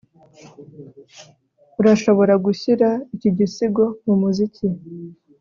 [1.79, 4.65] Urashobora gushyira iki gisigo mumuziki